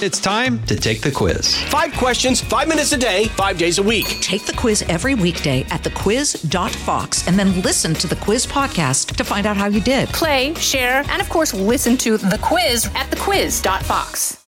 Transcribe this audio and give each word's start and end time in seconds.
It's 0.00 0.20
time 0.20 0.62
to 0.66 0.76
take 0.76 1.00
the 1.00 1.10
quiz. 1.10 1.56
Five 1.64 1.92
questions, 1.94 2.40
five 2.40 2.68
minutes 2.68 2.92
a 2.92 2.96
day, 2.96 3.24
five 3.30 3.58
days 3.58 3.78
a 3.78 3.82
week. 3.82 4.06
Take 4.20 4.44
the 4.46 4.52
quiz 4.52 4.82
every 4.82 5.16
weekday 5.16 5.62
at 5.70 5.82
thequiz.fox 5.82 7.26
and 7.26 7.36
then 7.36 7.60
listen 7.62 7.94
to 7.94 8.06
the 8.06 8.14
quiz 8.14 8.46
podcast 8.46 9.16
to 9.16 9.24
find 9.24 9.44
out 9.44 9.56
how 9.56 9.66
you 9.66 9.80
did. 9.80 10.08
Play, 10.10 10.54
share, 10.54 11.02
and 11.08 11.20
of 11.20 11.28
course, 11.28 11.52
listen 11.52 11.96
to 11.96 12.16
the 12.16 12.38
quiz 12.40 12.86
at 12.94 13.10
thequiz.fox. 13.10 14.46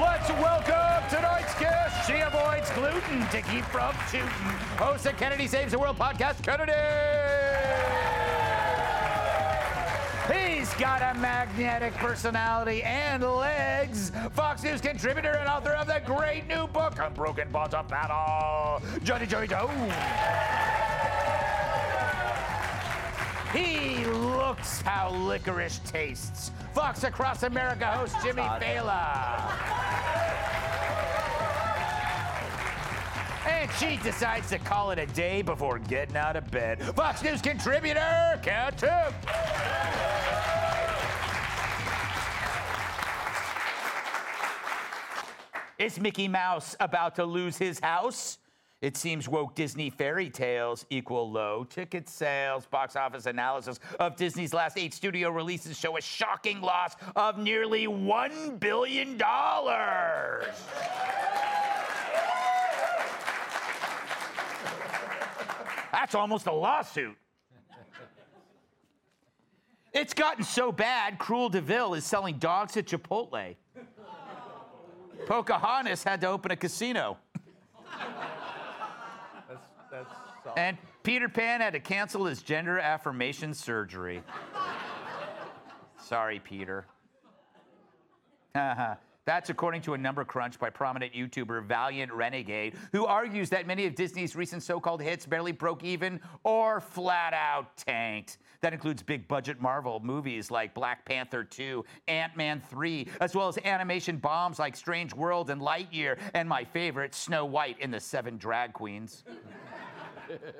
Let's 0.00 0.30
welcome 0.30 1.10
tonight's 1.10 1.54
guest. 1.60 2.06
She 2.06 2.20
avoids 2.20 2.70
gluten 2.70 3.28
to 3.28 3.42
keep 3.42 3.64
from 3.66 3.94
tooting. 4.10 4.26
Host 4.78 5.04
of 5.04 5.18
Kennedy 5.18 5.46
Saves 5.46 5.72
the 5.72 5.78
World 5.78 5.98
podcast, 5.98 6.42
Kennedy. 6.42 6.72
He's 10.60 10.74
got 10.74 11.00
a 11.00 11.18
magnetic 11.18 11.94
personality 11.94 12.82
and 12.82 13.22
legs. 13.22 14.12
Fox 14.32 14.62
News 14.62 14.82
contributor 14.82 15.30
and 15.30 15.48
author 15.48 15.70
of 15.70 15.86
the 15.86 16.02
great 16.04 16.46
new 16.48 16.66
book, 16.66 16.98
Unbroken 16.98 17.48
Bonds 17.50 17.72
of 17.72 17.88
Battle, 17.88 18.82
Johnny 19.02 19.24
Joey 19.24 19.46
Jones. 19.46 19.70
He 23.54 24.04
looks 24.04 24.82
how 24.82 25.08
licorice 25.08 25.80
tastes. 25.86 26.50
Fox 26.74 27.04
Across 27.04 27.44
America 27.44 27.86
host 27.86 28.16
Jimmy 28.22 28.42
Failla. 28.42 29.40
And 33.48 33.70
she 33.78 33.96
decides 33.96 34.50
to 34.50 34.58
call 34.58 34.90
it 34.90 34.98
a 34.98 35.06
day 35.06 35.40
before 35.40 35.78
getting 35.78 36.18
out 36.18 36.36
of 36.36 36.50
bed. 36.50 36.82
Fox 36.94 37.22
News 37.22 37.40
contributor, 37.40 38.38
Timpf. 38.42 39.14
Is 45.80 45.98
Mickey 45.98 46.28
Mouse 46.28 46.76
about 46.78 47.14
to 47.14 47.24
lose 47.24 47.56
his 47.56 47.80
house? 47.80 48.36
It 48.82 48.98
seems 48.98 49.26
woke 49.30 49.54
Disney 49.54 49.88
fairy 49.88 50.28
tales 50.28 50.84
equal 50.90 51.32
low 51.32 51.64
ticket 51.64 52.06
sales. 52.06 52.66
Box 52.66 52.96
office 52.96 53.24
analysis 53.24 53.80
of 53.98 54.14
Disney's 54.14 54.52
last 54.52 54.76
eight 54.76 54.92
studio 54.92 55.30
releases 55.30 55.78
show 55.78 55.96
a 55.96 56.02
shocking 56.02 56.60
loss 56.60 56.96
of 57.16 57.38
nearly 57.38 57.86
$1 57.86 58.60
billion. 58.60 59.16
That's 65.90 66.14
almost 66.14 66.46
a 66.46 66.52
lawsuit. 66.52 67.16
It's 69.94 70.12
gotten 70.12 70.44
so 70.44 70.70
bad, 70.72 71.18
Cruel 71.18 71.48
DeVille 71.48 71.94
is 71.94 72.04
selling 72.04 72.36
dogs 72.36 72.76
at 72.76 72.86
Chipotle. 72.86 73.56
Pocahontas 75.30 76.02
had 76.02 76.20
to 76.22 76.26
open 76.26 76.50
a 76.50 76.56
casino. 76.56 77.16
And 80.56 80.76
Peter 81.04 81.28
Pan 81.28 81.60
had 81.60 81.74
to 81.74 81.78
cancel 81.78 82.24
his 82.24 82.42
gender 82.42 82.80
affirmation 82.80 83.54
surgery. 83.54 84.24
Sorry, 86.02 86.40
Peter. 86.40 86.84
That's 89.26 89.50
according 89.50 89.82
to 89.82 89.94
a 89.94 89.98
number 89.98 90.24
crunch 90.24 90.58
by 90.58 90.70
prominent 90.70 91.12
YouTuber 91.12 91.64
Valiant 91.64 92.12
Renegade, 92.12 92.74
who 92.92 93.04
argues 93.06 93.50
that 93.50 93.66
many 93.66 93.86
of 93.86 93.94
Disney's 93.94 94.34
recent 94.34 94.62
so 94.62 94.80
called 94.80 95.02
hits 95.02 95.26
barely 95.26 95.52
broke 95.52 95.84
even 95.84 96.20
or 96.42 96.80
flat 96.80 97.34
out 97.34 97.76
tanked. 97.76 98.38
That 98.62 98.72
includes 98.72 99.02
big 99.02 99.28
budget 99.28 99.60
Marvel 99.60 100.00
movies 100.00 100.50
like 100.50 100.74
Black 100.74 101.04
Panther 101.04 101.44
2, 101.44 101.84
Ant 102.08 102.36
Man 102.36 102.60
3, 102.70 103.08
as 103.20 103.34
well 103.34 103.48
as 103.48 103.58
animation 103.64 104.16
bombs 104.16 104.58
like 104.58 104.74
Strange 104.74 105.14
World 105.14 105.50
and 105.50 105.60
Lightyear, 105.60 106.18
and 106.34 106.48
my 106.48 106.64
favorite, 106.64 107.14
Snow 107.14 107.44
White 107.44 107.76
and 107.80 107.92
the 107.92 108.00
Seven 108.00 108.36
Drag 108.38 108.72
Queens. 108.72 109.24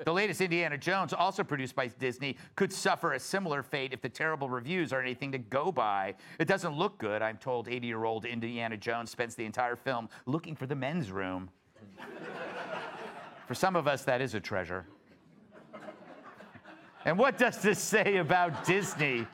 The 0.05 0.13
latest 0.13 0.41
Indiana 0.41 0.77
Jones, 0.77 1.13
also 1.13 1.43
produced 1.43 1.75
by 1.75 1.87
Disney, 1.87 2.37
could 2.55 2.71
suffer 2.71 3.13
a 3.13 3.19
similar 3.19 3.63
fate 3.63 3.93
if 3.93 4.01
the 4.01 4.09
terrible 4.09 4.49
reviews 4.49 4.93
are 4.93 5.01
anything 5.01 5.31
to 5.31 5.37
go 5.37 5.71
by. 5.71 6.15
It 6.39 6.47
doesn't 6.47 6.75
look 6.75 6.97
good. 6.97 7.21
I'm 7.21 7.37
told 7.37 7.67
80 7.67 7.87
year 7.87 8.03
old 8.03 8.25
Indiana 8.25 8.77
Jones 8.77 9.11
spends 9.11 9.35
the 9.35 9.45
entire 9.45 9.75
film 9.75 10.09
looking 10.25 10.55
for 10.55 10.65
the 10.65 10.75
men's 10.75 11.11
room. 11.11 11.49
for 13.47 13.53
some 13.53 13.75
of 13.75 13.87
us, 13.87 14.03
that 14.03 14.21
is 14.21 14.33
a 14.33 14.39
treasure. 14.39 14.85
And 17.05 17.17
what 17.17 17.37
does 17.37 17.57
this 17.57 17.79
say 17.79 18.17
about 18.17 18.63
Disney? 18.63 19.25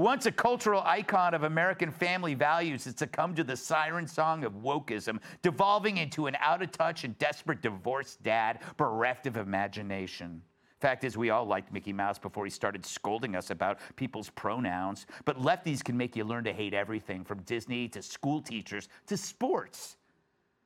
Once 0.00 0.24
a 0.24 0.32
cultural 0.32 0.80
icon 0.86 1.34
of 1.34 1.42
American 1.42 1.90
family 1.90 2.32
values, 2.32 2.86
it 2.86 2.98
succumbed 2.98 3.36
to 3.36 3.44
the 3.44 3.54
siren 3.54 4.06
song 4.06 4.44
of 4.44 4.54
wokeism, 4.54 5.20
devolving 5.42 5.98
into 5.98 6.26
an 6.26 6.34
out 6.40 6.62
of 6.62 6.72
touch 6.72 7.04
and 7.04 7.18
desperate 7.18 7.60
divorced 7.60 8.22
dad 8.22 8.60
bereft 8.78 9.26
of 9.26 9.36
imagination. 9.36 10.40
Fact 10.78 11.04
is, 11.04 11.18
we 11.18 11.28
all 11.28 11.44
liked 11.44 11.70
Mickey 11.70 11.92
Mouse 11.92 12.18
before 12.18 12.46
he 12.46 12.50
started 12.50 12.86
scolding 12.86 13.36
us 13.36 13.50
about 13.50 13.78
people's 13.96 14.30
pronouns. 14.30 15.04
But 15.26 15.38
lefties 15.38 15.84
can 15.84 15.98
make 15.98 16.16
you 16.16 16.24
learn 16.24 16.44
to 16.44 16.52
hate 16.54 16.72
everything 16.72 17.22
from 17.22 17.42
Disney 17.42 17.86
to 17.88 18.00
school 18.00 18.40
teachers 18.40 18.88
to 19.06 19.18
sports. 19.18 19.98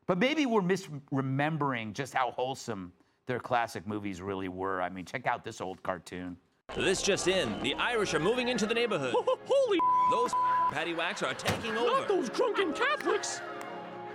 But 0.06 0.18
maybe 0.18 0.46
we're 0.46 0.62
misremembering 0.62 1.92
just 1.92 2.14
how 2.14 2.30
wholesome 2.30 2.92
their 3.26 3.40
classic 3.40 3.84
movies 3.84 4.22
really 4.22 4.48
were. 4.48 4.80
I 4.80 4.90
mean, 4.90 5.04
check 5.04 5.26
out 5.26 5.44
this 5.44 5.60
old 5.60 5.82
cartoon. 5.82 6.36
This 6.76 7.02
just 7.02 7.28
in, 7.28 7.62
the 7.62 7.74
Irish 7.74 8.14
are 8.14 8.18
moving 8.18 8.48
into 8.48 8.66
the 8.66 8.74
neighborhood. 8.74 9.14
Holy 9.14 9.78
Those 10.10 10.32
paddywhacks 10.72 11.22
are 11.22 11.34
taking 11.34 11.76
over. 11.76 11.86
not 11.86 12.08
those 12.08 12.28
drunken 12.28 12.72
Catholics! 12.72 13.40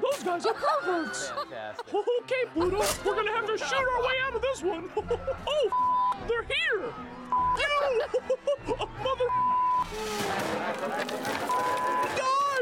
Those 0.01 0.23
guys 0.23 0.45
are 0.45 0.53
perverts! 0.53 1.31
Okay, 2.21 2.45
Pluto, 2.53 2.83
we're 3.03 3.15
gonna 3.15 3.31
have 3.31 3.47
to 3.47 3.57
shoot 3.57 3.73
our 3.73 4.01
way 4.03 4.13
out 4.27 4.35
of 4.35 4.41
this 4.41 4.61
one! 4.61 4.89
Oh, 5.47 5.71
they're 6.27 6.43
here! 6.43 6.93
You! 7.57 8.01
Mother 9.03 9.25
Die! 12.15 12.59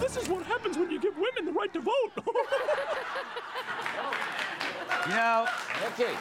This 0.00 0.16
is 0.18 0.28
what 0.28 0.44
happens 0.44 0.76
when 0.76 0.90
you 0.90 1.00
give 1.00 1.16
women 1.16 1.46
the 1.46 1.52
right 1.52 1.72
to 1.72 1.80
vote! 1.80 2.12
You 5.08 5.14
know, 5.14 5.46
okay. 5.86 6.14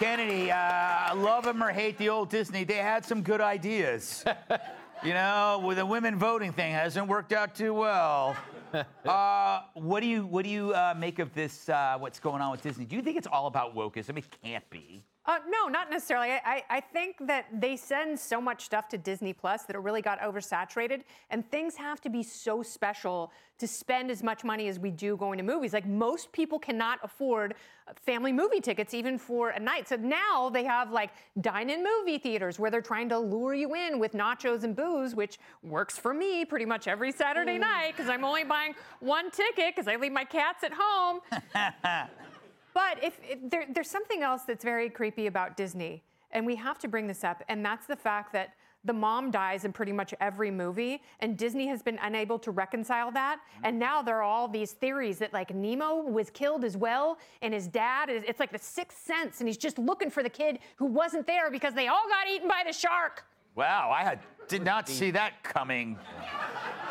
Kennedy, 0.00 0.50
uh, 0.50 1.14
love 1.14 1.46
him 1.46 1.62
or 1.62 1.68
hate 1.68 1.98
the 1.98 2.08
old 2.08 2.30
Disney, 2.30 2.64
they 2.64 2.76
had 2.76 3.04
some 3.04 3.20
good 3.20 3.42
ideas. 3.42 4.24
you 5.04 5.12
know, 5.12 5.62
with 5.62 5.76
the 5.76 5.84
women 5.84 6.18
voting 6.18 6.54
thing 6.54 6.72
hasn't 6.72 7.06
worked 7.06 7.34
out 7.34 7.54
too 7.54 7.74
well. 7.74 8.34
Uh, 9.04 9.62
what 9.74 9.98
do 9.98 10.06
you 10.06 10.24
what 10.24 10.44
do 10.44 10.48
you 10.48 10.72
uh, 10.74 10.94
make 10.96 11.18
of 11.18 11.34
this? 11.34 11.68
Uh, 11.68 11.96
what's 11.98 12.20
going 12.20 12.40
on 12.40 12.52
with 12.52 12.62
Disney? 12.62 12.84
Do 12.84 12.94
you 12.94 13.02
think 13.02 13.16
it's 13.16 13.26
all 13.26 13.48
about 13.48 13.74
wokeism? 13.74 14.16
It 14.16 14.24
can't 14.44 14.70
be. 14.70 15.02
Uh, 15.30 15.38
no, 15.48 15.68
not 15.68 15.90
necessarily. 15.90 16.32
I, 16.32 16.64
I, 16.68 16.80
think 16.80 17.14
that 17.20 17.46
they 17.52 17.76
send 17.76 18.18
so 18.18 18.40
much 18.40 18.64
stuff 18.64 18.88
to 18.88 18.98
Disney 18.98 19.32
Plus 19.32 19.62
that 19.62 19.76
it 19.76 19.78
really 19.78 20.02
got 20.02 20.18
oversaturated, 20.18 21.02
and 21.30 21.48
things 21.52 21.76
have 21.76 22.00
to 22.00 22.10
be 22.10 22.24
so 22.24 22.64
special 22.64 23.30
to 23.58 23.68
spend 23.68 24.10
as 24.10 24.24
much 24.24 24.42
money 24.42 24.66
as 24.66 24.80
we 24.80 24.90
do 24.90 25.16
going 25.16 25.38
to 25.38 25.44
movies. 25.44 25.72
Like 25.72 25.86
most 25.86 26.32
people 26.32 26.58
cannot 26.58 26.98
afford 27.04 27.54
family 28.02 28.32
movie 28.32 28.60
tickets 28.60 28.92
even 28.92 29.18
for 29.18 29.50
a 29.50 29.60
night. 29.60 29.86
So 29.86 29.94
now 29.94 30.50
they 30.50 30.64
have 30.64 30.90
like 30.90 31.10
dine-in 31.40 31.84
movie 31.84 32.18
theaters 32.18 32.58
where 32.58 32.72
they're 32.72 32.80
trying 32.80 33.08
to 33.10 33.18
lure 33.20 33.54
you 33.54 33.76
in 33.76 34.00
with 34.00 34.14
nachos 34.14 34.64
and 34.64 34.74
booze, 34.74 35.14
which 35.14 35.38
works 35.62 35.96
for 35.96 36.12
me 36.12 36.44
pretty 36.44 36.66
much 36.66 36.88
every 36.88 37.12
Saturday 37.12 37.56
night 37.56 37.92
because 37.96 38.10
I'm 38.10 38.24
only 38.24 38.42
buying 38.42 38.74
one 38.98 39.30
ticket 39.30 39.76
because 39.76 39.86
I 39.86 39.94
leave 39.94 40.10
my 40.10 40.24
cats 40.24 40.64
at 40.64 40.72
home. 40.74 41.20
But 42.74 43.02
if, 43.02 43.20
if 43.28 43.38
there, 43.50 43.66
there's 43.72 43.90
something 43.90 44.22
else 44.22 44.42
that's 44.42 44.64
very 44.64 44.90
creepy 44.90 45.26
about 45.26 45.56
Disney, 45.56 46.02
and 46.32 46.46
we 46.46 46.56
have 46.56 46.78
to 46.80 46.88
bring 46.88 47.06
this 47.06 47.24
up, 47.24 47.42
and 47.48 47.64
that's 47.64 47.86
the 47.86 47.96
fact 47.96 48.32
that 48.32 48.54
the 48.84 48.92
mom 48.92 49.30
dies 49.30 49.64
in 49.64 49.72
pretty 49.72 49.92
much 49.92 50.14
every 50.20 50.50
movie, 50.50 51.02
and 51.20 51.36
Disney 51.36 51.66
has 51.66 51.82
been 51.82 51.98
unable 52.02 52.38
to 52.38 52.50
reconcile 52.50 53.10
that. 53.12 53.38
Mm-hmm. 53.38 53.66
And 53.66 53.78
now 53.78 54.00
there 54.00 54.16
are 54.16 54.22
all 54.22 54.48
these 54.48 54.72
theories 54.72 55.18
that 55.18 55.32
like 55.32 55.54
Nemo 55.54 55.96
was 55.96 56.30
killed 56.30 56.64
as 56.64 56.76
well, 56.76 57.18
and 57.42 57.52
his 57.52 57.66
dad 57.66 58.08
is 58.08 58.22
it's 58.26 58.40
like 58.40 58.52
the 58.52 58.58
sixth 58.58 59.04
sense, 59.04 59.40
and 59.40 59.48
he's 59.48 59.58
just 59.58 59.78
looking 59.78 60.10
for 60.10 60.22
the 60.22 60.30
kid 60.30 60.60
who 60.76 60.86
wasn't 60.86 61.26
there 61.26 61.50
because 61.50 61.74
they 61.74 61.88
all 61.88 62.08
got 62.08 62.28
eaten 62.28 62.48
by 62.48 62.62
the 62.66 62.72
shark. 62.72 63.24
Wow, 63.54 63.90
I 63.94 64.02
had, 64.02 64.20
did 64.48 64.64
not 64.64 64.88
see 64.88 65.10
that 65.10 65.42
coming 65.42 65.98
at 66.22 66.89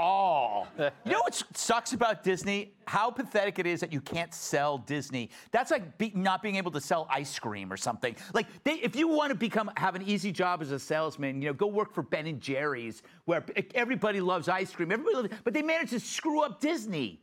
all. 0.00 0.66
You 1.04 1.12
know 1.12 1.20
what 1.20 1.42
sucks 1.54 1.92
about 1.92 2.22
Disney? 2.22 2.72
How 2.86 3.10
pathetic 3.10 3.58
it 3.58 3.66
is 3.66 3.80
that 3.80 3.92
you 3.92 4.00
can't 4.00 4.32
sell 4.32 4.78
Disney. 4.78 5.30
That's 5.50 5.70
like 5.70 5.98
be, 5.98 6.12
not 6.14 6.42
being 6.42 6.56
able 6.56 6.70
to 6.72 6.80
sell 6.80 7.06
ice 7.10 7.38
cream 7.38 7.72
or 7.72 7.76
something. 7.76 8.14
Like, 8.32 8.46
they, 8.64 8.74
if 8.74 8.94
you 8.96 9.08
want 9.08 9.30
to 9.30 9.34
become 9.34 9.70
have 9.76 9.94
an 9.94 10.02
easy 10.02 10.32
job 10.32 10.62
as 10.62 10.72
a 10.72 10.78
salesman, 10.78 11.42
you 11.42 11.48
know, 11.48 11.54
go 11.54 11.66
work 11.66 11.92
for 11.92 12.02
Ben 12.02 12.26
and 12.26 12.40
Jerry's, 12.40 13.02
where 13.24 13.44
everybody 13.74 14.20
loves 14.20 14.48
ice 14.48 14.72
cream. 14.72 14.92
Everybody 14.92 15.16
loves, 15.16 15.28
but 15.44 15.54
they 15.54 15.62
managed 15.62 15.92
to 15.92 16.00
screw 16.00 16.42
up 16.42 16.60
Disney. 16.60 17.20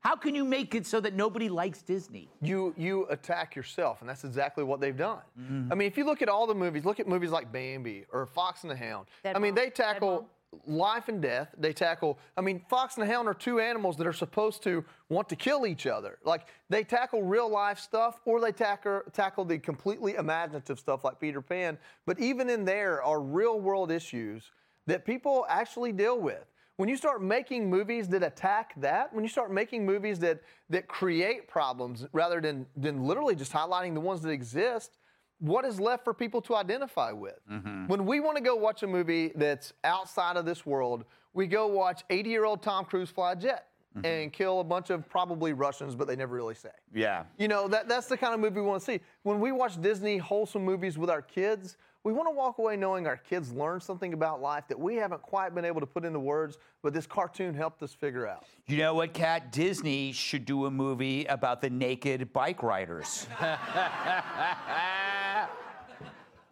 How 0.00 0.16
can 0.16 0.34
you 0.34 0.44
make 0.44 0.74
it 0.74 0.86
so 0.86 0.98
that 1.00 1.14
nobody 1.14 1.48
likes 1.48 1.82
Disney? 1.82 2.30
You 2.40 2.74
you 2.76 3.06
attack 3.10 3.54
yourself, 3.54 4.00
and 4.00 4.08
that's 4.08 4.24
exactly 4.24 4.64
what 4.64 4.80
they've 4.80 4.96
done. 4.96 5.20
Mm-hmm. 5.38 5.72
I 5.72 5.74
mean, 5.74 5.88
if 5.88 5.98
you 5.98 6.04
look 6.04 6.22
at 6.22 6.28
all 6.28 6.46
the 6.46 6.54
movies, 6.54 6.84
look 6.84 7.00
at 7.00 7.06
movies 7.06 7.30
like 7.30 7.52
Bambi 7.52 8.06
or 8.12 8.24
Fox 8.26 8.62
and 8.62 8.70
the 8.70 8.76
Hound. 8.76 9.08
I 9.24 9.38
mean, 9.38 9.52
Deadpool. 9.52 9.56
they 9.56 9.70
tackle 9.70 10.28
life 10.66 11.08
and 11.08 11.20
death. 11.20 11.48
They 11.58 11.72
tackle. 11.72 12.18
I 12.36 12.40
mean, 12.40 12.62
Fox 12.68 12.96
and 12.96 13.08
Hound 13.08 13.28
are 13.28 13.34
two 13.34 13.60
animals 13.60 13.96
that 13.96 14.06
are 14.06 14.12
supposed 14.12 14.62
to 14.64 14.84
want 15.08 15.28
to 15.28 15.36
kill 15.36 15.66
each 15.66 15.86
other. 15.86 16.18
Like 16.24 16.46
they 16.68 16.84
tackle 16.84 17.22
real 17.22 17.48
life 17.48 17.78
stuff, 17.78 18.20
or 18.24 18.40
they 18.40 18.52
tackle 18.52 19.02
tackle 19.12 19.44
the 19.44 19.58
completely 19.58 20.14
imaginative 20.14 20.78
stuff 20.78 21.04
like 21.04 21.20
Peter 21.20 21.40
Pan. 21.40 21.78
But 22.06 22.18
even 22.18 22.50
in 22.50 22.64
there 22.64 23.02
are 23.02 23.20
real 23.20 23.60
world 23.60 23.90
issues 23.90 24.50
that 24.86 25.04
people 25.04 25.46
actually 25.48 25.92
deal 25.92 26.20
with. 26.20 26.44
When 26.76 26.88
you 26.88 26.96
start 26.96 27.22
making 27.22 27.68
movies 27.68 28.08
that 28.08 28.22
attack 28.22 28.72
that, 28.80 29.12
when 29.14 29.22
you 29.22 29.28
start 29.28 29.52
making 29.52 29.84
movies 29.84 30.18
that 30.20 30.40
that 30.70 30.88
create 30.88 31.46
problems 31.46 32.06
rather 32.12 32.40
than 32.40 32.66
than 32.76 33.04
literally 33.04 33.34
just 33.34 33.52
highlighting 33.52 33.94
the 33.94 34.00
ones 34.00 34.22
that 34.22 34.30
exist, 34.30 34.96
what 35.40 35.64
is 35.64 35.80
left 35.80 36.04
for 36.04 36.14
people 36.14 36.40
to 36.42 36.56
identify 36.56 37.12
with? 37.12 37.40
Mm-hmm. 37.50 37.86
When 37.86 38.06
we 38.06 38.20
want 38.20 38.36
to 38.36 38.42
go 38.42 38.54
watch 38.54 38.82
a 38.82 38.86
movie 38.86 39.32
that's 39.34 39.72
outside 39.84 40.36
of 40.36 40.44
this 40.44 40.64
world, 40.64 41.04
we 41.34 41.46
go 41.46 41.66
watch 41.66 42.02
80-year-old 42.10 42.62
Tom 42.62 42.84
Cruise 42.84 43.10
fly 43.10 43.32
a 43.32 43.36
jet 43.36 43.66
mm-hmm. 43.96 44.06
and 44.06 44.32
kill 44.32 44.60
a 44.60 44.64
bunch 44.64 44.90
of 44.90 45.08
probably 45.08 45.52
Russians, 45.52 45.94
but 45.94 46.06
they 46.06 46.16
never 46.16 46.34
really 46.34 46.54
say. 46.54 46.70
Yeah. 46.94 47.24
You 47.38 47.48
know, 47.48 47.68
that, 47.68 47.88
that's 47.88 48.06
the 48.06 48.16
kind 48.16 48.34
of 48.34 48.40
movie 48.40 48.60
we 48.60 48.66
want 48.66 48.80
to 48.80 48.84
see. 48.84 49.00
When 49.22 49.40
we 49.40 49.52
watch 49.52 49.80
Disney 49.80 50.18
wholesome 50.18 50.64
movies 50.64 50.98
with 50.98 51.10
our 51.10 51.22
kids, 51.22 51.76
we 52.02 52.12
want 52.12 52.28
to 52.28 52.34
walk 52.34 52.58
away 52.58 52.76
knowing 52.76 53.06
our 53.06 53.16
kids 53.18 53.52
learned 53.52 53.82
something 53.82 54.14
about 54.14 54.40
life 54.40 54.64
that 54.68 54.78
we 54.78 54.96
haven't 54.96 55.20
quite 55.20 55.54
been 55.54 55.66
able 55.66 55.80
to 55.80 55.86
put 55.86 56.04
into 56.04 56.18
words, 56.18 56.56
but 56.82 56.94
this 56.94 57.06
cartoon 57.06 57.54
helped 57.54 57.82
us 57.82 57.92
figure 57.92 58.26
out. 58.26 58.46
You 58.66 58.78
know 58.78 58.94
what, 58.94 59.12
Kat? 59.12 59.52
Disney 59.52 60.12
should 60.12 60.46
do 60.46 60.64
a 60.64 60.70
movie 60.70 61.26
about 61.26 61.60
the 61.60 61.68
naked 61.68 62.32
bike 62.32 62.62
riders. 62.62 63.26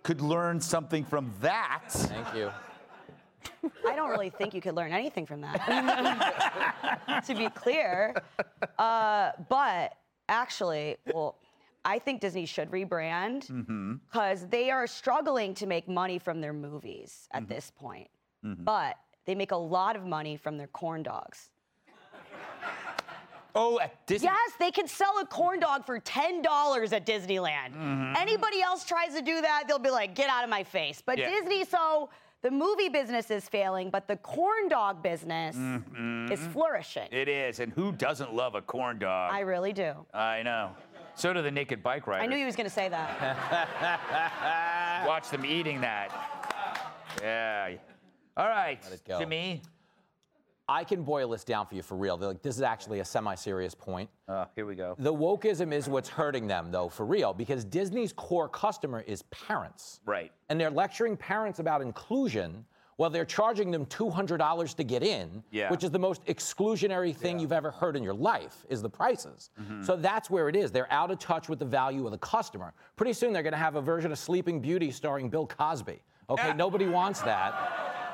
Could 0.03 0.21
learn 0.21 0.61
something 0.61 1.05
from 1.05 1.33
that. 1.41 1.85
Thank 1.91 2.35
you. 2.35 2.51
I 3.87 3.97
don't 3.97 4.11
really 4.11 4.31
think 4.31 4.55
you 4.55 4.61
could 4.61 4.75
learn 4.75 4.93
anything 4.93 5.27
from 5.27 5.41
that. 5.43 7.23
to 7.27 7.35
be 7.35 7.49
clear. 7.51 8.15
Uh, 8.79 9.33
but 9.49 9.97
actually, 10.29 10.97
well, 11.13 11.37
I 11.89 11.99
think 11.99 12.21
Disney 12.21 12.45
should 12.45 12.71
rebrand 12.71 13.47
mm-hmm. 13.49 13.95
because 14.11 14.47
they 14.49 14.71
are 14.71 14.87
struggling 14.87 15.55
to 15.55 15.67
make 15.67 15.89
money 15.89 16.19
from 16.19 16.43
their 16.43 16.53
movies 16.53 17.29
at 17.33 17.45
mm-hmm. 17.45 17.55
this 17.55 17.73
point. 17.75 18.09
Mm-hmm. 18.45 18.65
But 18.65 18.99
they 19.25 19.35
make 19.35 19.53
a 19.53 19.57
lot 19.57 19.97
of 19.97 20.05
money 20.05 20.37
from 20.37 20.59
their 20.59 20.67
corn 20.67 21.03
dogs. 21.03 21.49
Oh, 23.55 23.81
at 23.81 24.07
Disney. 24.07 24.27
Yes, 24.27 24.53
they 24.61 24.71
can 24.71 24.87
sell 24.87 25.19
a 25.21 25.27
corn 25.27 25.59
dog 25.59 25.85
for 25.85 25.99
$10 25.99 26.93
at 26.93 27.07
Disneyland. 27.07 28.15
Anybody 28.17 28.61
else 28.61 28.85
tries 28.85 29.15
to 29.15 29.23
do 29.23 29.41
that, 29.41 29.65
they'll 29.67 29.81
be 29.81 29.91
like, 29.91 30.15
get 30.15 30.29
out 30.29 30.45
of 30.45 30.51
my 30.51 30.63
face. 30.63 31.03
But 31.05 31.19
Yeah. 31.19 31.31
Disney, 31.31 31.65
so 31.65 32.11
the 32.43 32.53
movie 32.53 32.89
business 32.89 33.33
is 33.33 33.49
failing, 33.49 33.91
but 33.91 34.07
the 34.07 34.17
corn 34.19 34.69
dog 34.69 35.03
business 35.03 35.57
is 36.31 36.47
flourishing. 36.53 37.09
It 37.11 37.29
is, 37.29 37.59
and 37.59 37.73
who 37.73 37.91
doesn't 37.91 38.33
love 38.33 38.55
a 38.55 38.63
corn 38.63 39.01
dog? 39.01 39.33
I 39.33 39.41
really 39.41 39.73
do. 39.73 40.07
I 40.15 40.43
know. 40.45 40.71
So 41.19 41.33
do 41.33 41.43
the 41.43 41.51
naked 41.51 41.83
bike 41.83 42.07
riders. 42.07 42.25
I 42.25 42.29
knew 42.29 42.37
he 42.37 42.45
was 42.45 42.55
going 42.55 42.69
to 42.69 42.73
say 42.73 42.89
that. 42.89 45.03
Watch 45.07 45.31
them 45.31 45.45
eating 45.45 45.81
that. 45.81 46.13
Yeah. 47.21 47.75
All 48.37 48.49
right, 48.49 48.79
it 48.93 49.03
go. 49.07 49.19
Jimmy. 49.19 49.63
I 50.71 50.85
can 50.85 51.03
boil 51.03 51.31
this 51.31 51.45
down 51.45 51.67
for 51.67 51.75
you 51.75 51.83
for 51.83 51.97
real. 51.97 52.19
Like, 52.19 52.43
this 52.43 52.55
is 52.55 52.63
actually 52.63 53.01
a 53.01 53.05
semi-serious 53.05 53.75
point. 53.75 54.11
Uh, 54.29 54.45
here 54.55 54.67
we 54.67 54.75
go. 54.75 54.95
The 54.99 55.13
wokeism 55.13 55.73
is 55.73 55.89
what's 55.89 56.11
hurting 56.11 56.47
them, 56.47 56.71
though, 56.71 56.91
for 56.91 57.07
real, 57.07 57.33
because 57.33 57.65
Disney's 57.65 58.13
core 58.13 58.51
customer 58.51 59.01
is 59.01 59.23
parents. 59.23 60.01
Right. 60.05 60.31
And 60.51 60.61
they're 60.61 60.71
lecturing 60.71 61.17
parents 61.17 61.59
about 61.59 61.81
inclusion 61.81 62.67
while 62.99 63.09
they're 63.09 63.25
charging 63.25 63.71
them 63.71 63.87
$200 63.87 64.75
to 64.75 64.83
get 64.85 65.05
in, 65.05 65.43
Yeah. 65.53 65.71
which 65.71 65.85
is 65.85 65.91
the 65.93 66.01
most 66.01 66.25
exclusionary 66.27 67.15
thing 67.15 67.39
you've 67.39 67.53
ever 67.53 67.71
heard 67.71 67.97
in 67.97 68.03
your 68.03 68.13
life, 68.13 68.67
is 68.69 68.83
the 68.83 68.91
prices. 68.91 69.51
Mm-hmm. 69.61 69.85
So 69.85 69.95
that's 69.95 70.29
where 70.29 70.49
it 70.49 70.57
is. 70.57 70.73
They're 70.73 70.93
out 70.93 71.13
of 71.13 71.21
touch 71.21 71.49
with 71.49 71.61
the 71.61 71.65
value 71.65 72.05
of 72.07 72.11
the 72.11 72.19
customer. 72.19 72.75
Pretty 72.97 73.13
soon 73.13 73.33
they're 73.33 73.45
going 73.45 73.53
to 73.53 73.57
have 73.57 73.77
a 73.77 73.81
version 73.81 74.11
of 74.11 74.19
Sleeping 74.19 74.61
Beauty 74.61 74.91
starring 74.91 75.29
Bill 75.31 75.47
Cosby. 75.47 76.03
Okay, 76.29 76.53
nobody 76.55 76.87
wants 76.87 77.23
that. 77.23 78.08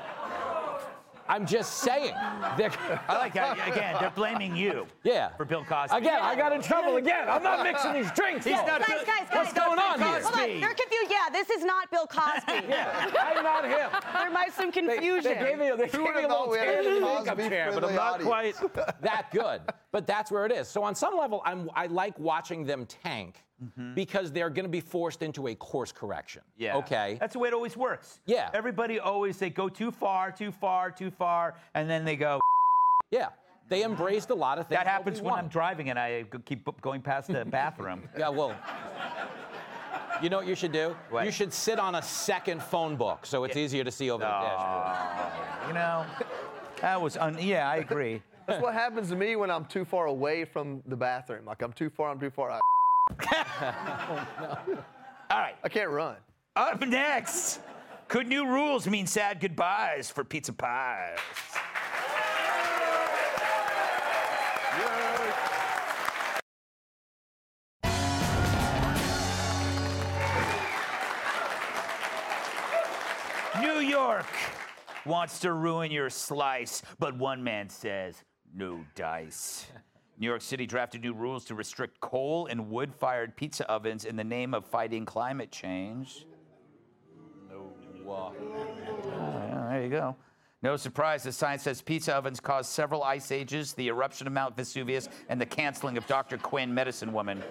I'm 1.29 1.47
just 1.47 1.79
saying. 1.79 2.13
I 2.15 3.05
like 3.09 3.35
that. 3.35 3.59
Again, 3.69 3.97
they're 4.01 4.11
blaming 4.11 4.55
you. 4.55 4.87
Yeah. 5.03 5.31
For 5.37 5.45
Bill 5.45 5.65
Cosby. 5.65 5.97
Again, 5.97 6.19
I 6.21 6.35
got 6.37 6.53
in 6.53 6.61
trouble 6.63 6.97
again. 6.97 7.29
I'm 7.29 7.43
not 7.43 7.63
mixing 7.65 7.93
these 7.93 8.11
drinks. 8.17 8.45
He's 8.45 8.55
not 8.57 8.81
guys, 8.81 8.87
Bill- 8.89 9.05
guys, 9.07 9.27
What's 9.33 9.53
going 9.53 9.79
on 9.79 9.99
here? 9.99 10.09
Hold 10.09 10.25
on, 10.27 10.33
Cosby. 10.33 10.53
you're 10.55 10.75
confused. 10.75 11.11
Yeah, 11.11 11.31
this 11.33 11.51
is 11.51 11.65
not 11.65 11.91
Bill 11.91 12.07
Cosby. 12.07 12.53
I'm 12.75 13.43
not 13.45 13.65
him. 13.65 13.91
There 14.13 14.31
might 14.31 14.47
be 14.47 14.53
some 14.53 14.73
confusion. 14.73 15.23
they 15.39 15.45
gave 15.51 15.59
me, 15.59 15.71
they 15.77 15.89
gave 15.89 16.01
me 16.01 16.25
a 16.25 16.29
little 16.29 16.49
we 16.51 16.59
had 16.59 16.69
a 16.69 16.83
Tanner 16.83 17.01
makeup 17.01 17.39
chair, 17.39 17.71
but 17.73 17.85
I'm 17.85 17.95
not 17.95 18.21
audience. 18.25 18.59
quite 18.59 19.01
that 19.03 19.31
good. 19.33 19.61
But 19.93 20.07
that's 20.07 20.31
where 20.31 20.45
it 20.47 20.53
is. 20.53 20.69
So 20.69 20.83
on 20.83 20.95
some 20.95 21.17
level, 21.17 21.41
I'm, 21.45 21.71
I 21.75 21.87
like 21.87 22.19
watching 22.19 22.65
them 22.65 22.87
tank 22.87 23.44
Mm-hmm. 23.63 23.95
because 23.95 24.33
they're 24.33 24.51
going 24.51 24.65
to 24.65 24.71
be 24.71 24.81
forced 24.81 25.23
into 25.23 25.47
a 25.47 25.55
course 25.55 25.93
correction. 25.93 26.43
Yeah. 26.59 26.77
Okay. 26.79 27.17
That's 27.21 27.35
the 27.35 27.39
way 27.39 27.49
it 27.49 27.55
always 27.55 27.77
works. 27.77 28.19
Yeah. 28.27 28.51
Everybody 28.53 28.99
always 28.99 29.39
they 29.39 29.49
go 29.49 29.69
too 29.69 29.91
far, 29.93 30.33
too 30.33 30.51
far, 30.51 30.91
too 30.91 31.11
far, 31.11 31.55
and 31.75 31.89
then 31.89 32.05
they 32.05 32.17
go. 32.17 32.41
yeah. 33.11 33.29
They 33.69 33.85
embraced 33.85 34.29
a 34.31 34.35
lot 34.35 34.59
of 34.59 34.67
things. 34.67 34.79
That 34.79 34.87
happens 34.87 35.23
when 35.23 35.33
I'm 35.35 35.49
driving 35.49 35.89
and 35.89 35.99
I 35.99 36.25
keep 36.45 36.69
going 36.83 37.01
past 37.01 37.29
the 37.29 37.45
bathroom. 37.45 38.03
Yeah, 38.19 38.29
well. 38.29 38.55
You 40.23 40.29
know 40.31 40.37
what 40.39 40.47
you 40.47 40.55
should 40.55 40.73
do? 40.73 40.95
What? 41.11 41.25
You 41.25 41.31
should 41.31 41.53
sit 41.53 41.79
on 41.79 41.95
a 41.97 42.03
second 42.03 42.63
phone 42.63 42.97
book 42.97 43.25
so 43.27 43.45
it's 43.45 43.57
easier 43.57 43.85
to 43.85 43.91
see 43.91 44.11
over 44.11 44.23
the 44.25 44.29
dashboard. 44.29 45.69
You 45.69 45.75
know, 45.75 46.05
that 46.81 47.01
was 47.01 47.17
un- 47.17 47.39
yeah, 47.41 47.69
I 47.69 47.77
agree. 47.77 48.23
That's 48.47 48.63
what 48.63 48.75
happens 48.75 49.09
to 49.09 49.17
me 49.17 49.37
when 49.37 49.51
I'm 49.51 49.65
too 49.65 49.85
far 49.85 50.07
away 50.07 50.45
from 50.45 50.83
the 50.87 50.97
bathroom. 50.97 51.45
Like 51.47 51.63
I'm 51.63 51.73
too 51.73 51.89
far, 51.89 52.11
I'm 52.11 52.21
too 52.21 52.31
far. 52.31 52.51
I, 52.51 52.61
All 55.31 55.39
right. 55.41 55.55
I 55.63 55.69
can't 55.69 55.91
run. 55.91 56.17
Up 56.57 56.81
next, 56.87 57.61
could 58.09 58.27
new 58.27 58.47
rules 58.47 58.87
mean 58.87 59.07
sad 59.07 59.41
goodbyes 59.41 60.11
for 60.11 60.25
pizza 60.25 60.53
pies? 60.53 61.19
New 73.61 73.81
York 73.81 74.27
wants 75.07 75.39
to 75.41 75.53
ruin 75.53 75.91
your 75.91 76.11
slice, 76.11 76.83
but 76.99 77.17
one 77.17 77.43
man 77.43 77.69
says 77.69 78.23
no 78.55 78.85
dice. 78.95 79.67
New 80.19 80.27
York 80.27 80.43
City 80.43 80.67
drafted 80.67 81.03
new 81.03 81.13
rules 81.13 81.45
to 81.47 81.55
restrict 81.55 82.01
coal 82.01 82.47
and 82.47 82.71
wood 82.71 82.95
fired 82.95 83.37
pizza 83.37 83.69
ovens 83.71 84.05
in 84.05 84.17
the 84.17 84.25
name 84.25 84.55
of 84.55 84.65
fighting 84.65 85.05
climate 85.05 85.51
change. 85.51 86.27
Yeah, 88.07 88.13
uh, 88.13 89.69
there 89.71 89.83
you 89.83 89.91
go. 89.91 90.17
No 90.63 90.77
surprise, 90.77 91.23
the 91.25 91.33
science 91.33 91.63
says 91.63 91.83
pizza 91.83 92.15
ovens 92.15 92.41
caused 92.41 92.71
several 92.71 93.03
ice 93.03 93.31
ages, 93.31 93.75
the 93.75 93.89
eruption 93.89 94.27
of 94.27 94.33
Mount 94.33 94.57
Vesuvius, 94.57 95.11
and 95.29 95.39
the 95.39 95.45
canceling 95.45 95.99
of 95.99 96.07
Dr. 96.07 96.39
Quinn, 96.39 96.73
Medicine 96.73 97.13
Woman. 97.13 97.43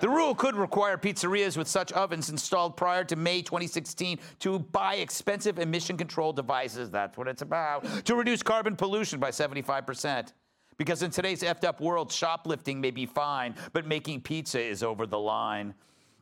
The 0.00 0.08
rule 0.08 0.34
could 0.34 0.56
require 0.56 0.96
pizzerias 0.96 1.58
with 1.58 1.68
such 1.68 1.92
ovens 1.92 2.30
installed 2.30 2.76
prior 2.76 3.04
to 3.04 3.16
May 3.16 3.42
2016 3.42 4.18
to 4.40 4.58
buy 4.58 4.94
expensive 4.94 5.58
emission 5.58 5.98
control 5.98 6.32
devices. 6.32 6.90
That's 6.90 7.18
what 7.18 7.28
it's 7.28 7.42
about. 7.42 7.84
To 8.06 8.14
reduce 8.14 8.42
carbon 8.42 8.76
pollution 8.76 9.20
by 9.20 9.30
75%. 9.30 10.32
Because 10.78 11.02
in 11.02 11.10
today's 11.10 11.42
effed 11.42 11.64
up 11.64 11.80
world, 11.80 12.12
shoplifting 12.12 12.80
may 12.80 12.90
be 12.90 13.06
fine, 13.06 13.54
but 13.72 13.86
making 13.86 14.20
pizza 14.20 14.60
is 14.60 14.82
over 14.82 15.06
the 15.06 15.18
line. 15.18 15.74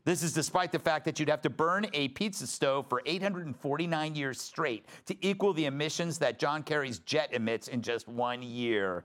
This 0.04 0.22
is 0.22 0.32
despite 0.34 0.70
the 0.70 0.78
fact 0.78 1.06
that 1.06 1.18
you'd 1.18 1.30
have 1.30 1.40
to 1.42 1.50
burn 1.50 1.86
a 1.94 2.08
pizza 2.08 2.46
stove 2.46 2.88
for 2.88 3.00
849 3.06 4.14
years 4.14 4.40
straight 4.40 4.84
to 5.06 5.26
equal 5.26 5.54
the 5.54 5.64
emissions 5.64 6.18
that 6.18 6.38
John 6.38 6.62
Kerry's 6.62 6.98
jet 7.00 7.32
emits 7.32 7.68
in 7.68 7.80
just 7.80 8.06
one 8.06 8.42
year. 8.42 9.04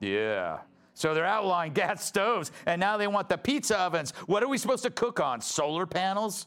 Yeah. 0.00 0.58
So 0.94 1.12
they're 1.12 1.26
outlawing 1.26 1.72
gas 1.74 2.04
stoves, 2.04 2.52
and 2.66 2.80
now 2.80 2.96
they 2.96 3.08
want 3.08 3.28
the 3.28 3.36
pizza 3.36 3.78
ovens. 3.78 4.12
What 4.26 4.42
are 4.44 4.48
we 4.48 4.58
supposed 4.58 4.84
to 4.84 4.90
cook 4.90 5.18
on? 5.18 5.40
Solar 5.40 5.86
panels? 5.86 6.46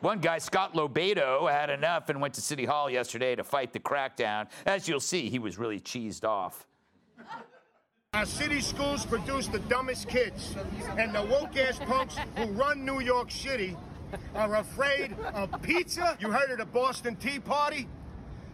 One 0.00 0.20
guy, 0.20 0.38
Scott 0.38 0.74
LoBaido, 0.74 1.50
had 1.50 1.70
enough 1.70 2.08
and 2.08 2.20
went 2.20 2.34
to 2.34 2.40
City 2.40 2.64
Hall 2.64 2.88
yesterday 2.88 3.34
to 3.34 3.42
fight 3.42 3.72
the 3.72 3.80
crackdown. 3.80 4.46
As 4.64 4.88
you'll 4.88 5.00
see, 5.00 5.28
he 5.28 5.38
was 5.38 5.58
really 5.58 5.80
cheesed 5.80 6.24
off. 6.24 6.66
Our 8.14 8.24
city 8.24 8.60
schools 8.60 9.04
produce 9.04 9.48
the 9.48 9.58
dumbest 9.60 10.08
kids, 10.08 10.54
and 10.96 11.14
the 11.14 11.22
woke 11.22 11.56
ass 11.56 11.78
punks 11.78 12.16
who 12.36 12.46
run 12.52 12.84
New 12.84 13.00
York 13.00 13.30
City 13.30 13.76
are 14.34 14.56
afraid 14.56 15.14
of 15.34 15.50
pizza. 15.62 16.16
You 16.20 16.30
heard 16.30 16.50
of 16.50 16.58
the 16.58 16.64
Boston 16.64 17.16
Tea 17.16 17.38
Party? 17.38 17.86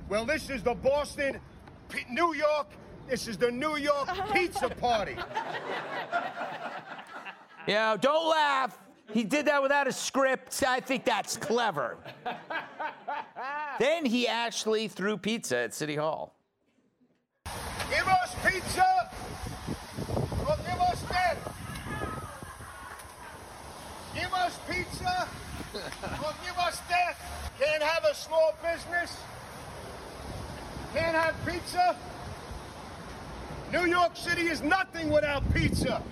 Well, 0.09 0.25
this 0.25 0.51
is 0.51 0.63
the 0.63 0.75
Boston, 0.75 1.41
P- 1.89 2.05
New 2.11 2.35
York 2.35 2.67
This 3.09 3.29
is 3.29 3.37
the 3.37 3.51
New 3.51 3.77
York 3.77 4.09
Pizza 4.33 4.69
Party. 4.69 5.17
Yeah, 7.67 7.97
don't 7.99 8.29
laugh. 8.29 8.79
He 9.15 9.23
did 9.23 9.47
that 9.47 9.63
without 9.63 9.87
a 9.87 9.93
script. 9.93 10.65
I 10.67 10.81
think 10.81 11.05
that's 11.05 11.37
clever. 11.37 11.97
then 13.79 14.05
he 14.05 14.27
actually 14.27 14.89
threw 14.89 15.17
pizza 15.17 15.57
at 15.59 15.73
City 15.73 15.95
Hall. 15.95 16.35
Give 17.89 18.09
us 18.09 18.35
pizza 18.45 19.11
or 20.41 20.57
give 20.67 20.81
us 20.81 21.01
death. 21.03 21.55
Give 24.17 24.35
us 24.35 24.59
pizza 24.69 25.29
or 25.75 26.33
give 26.45 26.59
us 26.59 26.83
death. 26.89 27.53
Can't 27.61 27.85
have 27.85 28.05
a 28.11 28.15
small 28.17 28.53
business. 28.61 29.17
Can't 30.93 31.15
have 31.15 31.37
pizza. 31.47 31.95
New 33.73 33.87
York 33.87 34.17
City 34.17 34.49
is 34.49 34.61
nothing 34.61 35.11
without 35.11 35.45
pizza. 35.55 36.03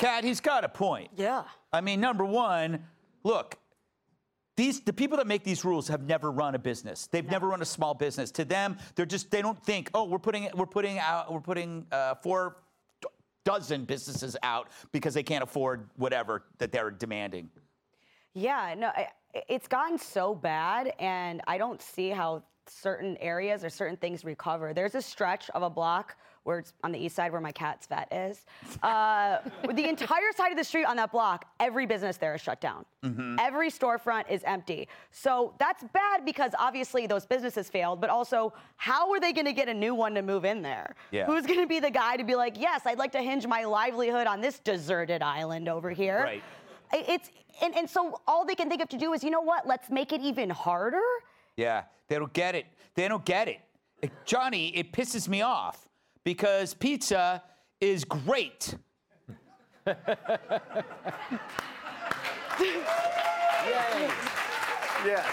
Kat, 0.00 0.24
he's 0.24 0.40
got 0.40 0.64
a 0.64 0.68
point. 0.68 1.10
Yeah. 1.14 1.42
I 1.74 1.82
mean, 1.82 2.00
number 2.00 2.24
one, 2.24 2.84
look, 3.22 3.58
these 4.56 4.80
the 4.80 4.94
people 4.94 5.18
that 5.18 5.26
make 5.26 5.44
these 5.44 5.62
rules 5.62 5.88
have 5.88 6.02
never 6.06 6.30
run 6.30 6.54
a 6.54 6.58
business. 6.58 7.06
They've 7.06 7.30
never 7.30 7.48
run 7.48 7.60
a 7.60 7.66
small 7.66 7.92
business. 7.92 8.30
To 8.32 8.46
them, 8.46 8.78
they're 8.94 9.04
just 9.04 9.30
they 9.30 9.42
don't 9.42 9.62
think, 9.62 9.90
oh, 9.92 10.04
we're 10.04 10.18
putting 10.18 10.48
we're 10.54 10.64
putting 10.64 10.98
out 10.98 11.30
we're 11.30 11.40
putting 11.40 11.86
uh, 11.92 12.14
four 12.14 12.56
dozen 13.44 13.84
businesses 13.84 14.38
out 14.42 14.70
because 14.90 15.12
they 15.12 15.22
can't 15.22 15.42
afford 15.42 15.90
whatever 15.96 16.44
that 16.56 16.72
they're 16.72 16.90
demanding. 16.90 17.50
Yeah, 18.32 18.74
no, 18.78 18.88
I, 18.88 19.08
it's 19.34 19.68
gotten 19.68 19.98
so 19.98 20.34
bad, 20.34 20.94
and 20.98 21.42
I 21.46 21.58
don't 21.58 21.82
see 21.82 22.08
how 22.08 22.42
certain 22.70 23.16
areas 23.18 23.64
or 23.64 23.70
certain 23.70 23.96
things 23.96 24.24
recover. 24.24 24.72
There's 24.72 24.94
a 24.94 25.02
stretch 25.02 25.50
of 25.50 25.62
a 25.62 25.70
block 25.70 26.16
where 26.44 26.58
it's 26.58 26.72
on 26.82 26.90
the 26.90 26.98
east 26.98 27.14
side 27.14 27.32
where 27.32 27.40
my 27.40 27.52
cat's 27.52 27.86
vet 27.86 28.08
is. 28.12 28.44
Uh, 28.82 29.40
the 29.74 29.88
entire 29.88 30.32
side 30.34 30.50
of 30.50 30.56
the 30.56 30.64
street 30.64 30.84
on 30.84 30.96
that 30.96 31.12
block, 31.12 31.44
every 31.60 31.84
business 31.86 32.16
there 32.16 32.34
is 32.34 32.40
shut 32.40 32.60
down. 32.60 32.84
Every 33.38 33.70
storefront 33.70 34.30
is 34.30 34.42
empty. 34.44 34.88
So 35.10 35.54
that's 35.58 35.84
bad 35.92 36.24
because 36.24 36.52
obviously 36.58 37.06
those 37.06 37.26
businesses 37.26 37.68
failed, 37.68 38.00
but 38.00 38.08
also, 38.08 38.52
how 38.76 39.12
are 39.12 39.20
they 39.20 39.32
going 39.32 39.46
to 39.46 39.52
get 39.52 39.68
a 39.68 39.74
new 39.74 39.94
one 39.94 40.14
to 40.14 40.22
move 40.22 40.44
in 40.44 40.62
there? 40.62 40.94
Yeah. 41.10 41.26
Who's 41.26 41.46
going 41.46 41.60
to 41.60 41.66
be 41.66 41.78
the 41.78 41.90
guy 41.90 42.16
to 42.16 42.24
be 42.24 42.34
like, 42.34 42.58
yes, 42.58 42.82
I'd 42.86 42.98
like 42.98 43.12
to 43.12 43.22
hinge 43.22 43.46
my 43.46 43.64
livelihood 43.64 44.26
on 44.26 44.40
this 44.40 44.58
deserted 44.60 45.22
island 45.22 45.68
over 45.68 45.90
here? 45.90 46.22
Right. 46.22 46.42
It's 46.92 47.30
and, 47.62 47.76
and 47.76 47.88
so 47.88 48.20
all 48.26 48.44
they 48.44 48.54
can 48.54 48.68
think 48.68 48.82
of 48.82 48.88
to 48.90 48.98
do 48.98 49.12
is, 49.12 49.22
you 49.22 49.30
know 49.30 49.42
what? 49.42 49.66
Let's 49.66 49.90
make 49.90 50.12
it 50.12 50.20
even 50.20 50.50
harder. 50.50 51.02
Yeah, 51.60 51.82
they 52.08 52.16
don't 52.18 52.32
get 52.32 52.54
it. 52.54 52.64
They 52.94 53.06
don't 53.06 53.24
get 53.24 53.46
it. 53.46 53.60
Johnny, 54.24 54.68
it 54.68 54.92
pisses 54.92 55.28
me 55.28 55.42
off 55.42 55.90
because 56.24 56.72
pizza 56.72 57.42
is 57.82 58.04
great. 58.04 58.74
Yes. 65.04 65.24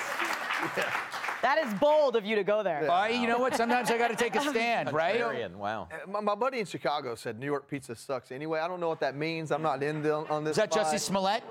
That 1.42 1.58
is 1.64 1.74
bold 1.76 2.16
of 2.16 2.26
you 2.26 2.36
to 2.36 2.44
go 2.44 2.64
there. 2.64 2.90
I, 2.90 3.10
you 3.10 3.28
know 3.28 3.38
what? 3.38 3.56
Sometimes 3.56 3.92
I 3.92 3.98
got 3.98 4.08
to 4.10 4.16
take 4.16 4.36
a 4.36 4.42
stand, 4.50 4.92
right? 4.94 5.52
Wow. 5.56 5.88
Uh, 5.92 6.10
My, 6.10 6.20
my 6.22 6.36
buddy 6.36 6.60
in 6.60 6.66
Chicago 6.66 7.16
said 7.16 7.38
New 7.40 7.46
York 7.46 7.68
pizza 7.70 7.96
sucks 7.96 8.32
anyway. 8.32 8.60
I 8.60 8.68
don't 8.68 8.80
know 8.80 8.90
what 8.90 9.00
that 9.02 9.16
means. 9.16 9.52
I'm 9.52 9.62
not 9.62 9.84
in 9.84 10.02
the, 10.02 10.14
on 10.16 10.44
this. 10.44 10.52
Is 10.52 10.58
that 10.58 10.72
Jussie 10.72 10.92
fight. 10.92 11.02
Smollett? 11.02 11.44